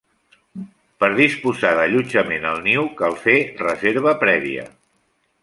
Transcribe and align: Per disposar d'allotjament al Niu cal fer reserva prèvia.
Per 1.03 1.09
disposar 1.19 1.73
d'allotjament 1.79 2.47
al 2.53 2.57
Niu 2.69 2.89
cal 3.03 3.19
fer 3.27 3.37
reserva 3.61 4.17
prèvia. 4.25 4.67